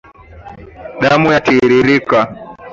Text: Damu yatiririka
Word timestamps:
Damu 1.01 1.27
yatiririka 1.35 2.19